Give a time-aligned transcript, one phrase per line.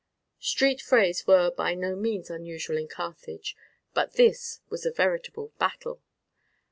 [0.39, 3.55] Street frays were by no means unusual in Carthage,
[3.93, 6.01] but this was a veritable battle.